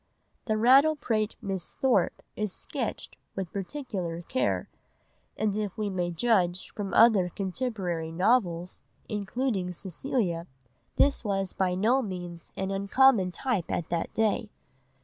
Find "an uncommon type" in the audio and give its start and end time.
12.57-13.69